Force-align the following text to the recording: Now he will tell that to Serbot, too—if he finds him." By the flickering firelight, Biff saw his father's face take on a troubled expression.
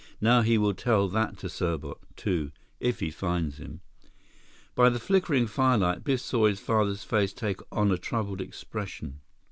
Now 0.19 0.41
he 0.41 0.57
will 0.57 0.73
tell 0.73 1.07
that 1.09 1.37
to 1.37 1.47
Serbot, 1.47 1.99
too—if 2.15 2.99
he 3.01 3.11
finds 3.11 3.57
him." 3.59 3.81
By 4.73 4.89
the 4.89 4.99
flickering 4.99 5.45
firelight, 5.45 6.03
Biff 6.03 6.21
saw 6.21 6.47
his 6.47 6.59
father's 6.59 7.03
face 7.03 7.33
take 7.33 7.59
on 7.71 7.91
a 7.91 7.99
troubled 7.99 8.41
expression. 8.41 9.19